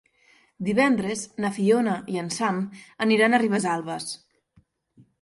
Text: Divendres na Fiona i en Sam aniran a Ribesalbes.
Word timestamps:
Divendres 0.69 1.21
na 1.45 1.51
Fiona 1.59 1.95
i 2.15 2.19
en 2.23 2.33
Sam 2.39 2.65
aniran 3.09 3.37
a 3.41 3.45
Ribesalbes. 3.47 4.13